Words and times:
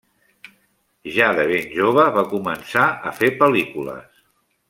Ja 1.17 1.27
de 1.39 1.43
ben 1.51 1.67
jove 1.81 2.07
va 2.17 2.25
començar 2.33 2.87
a 3.11 3.15
fer 3.19 3.31
pel·lícules. 3.45 4.21